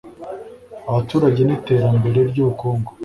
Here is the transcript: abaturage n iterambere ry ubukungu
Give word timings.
abaturage 0.89 1.41
n 1.43 1.49
iterambere 1.57 2.19
ry 2.29 2.37
ubukungu 2.43 2.91